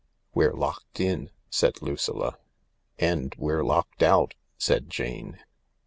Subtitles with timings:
[0.33, 2.39] "We're locked in," said Lucilla."
[2.97, 5.37] And we're locked out," said Jane.